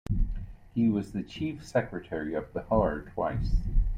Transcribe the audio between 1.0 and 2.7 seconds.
the chief secretary of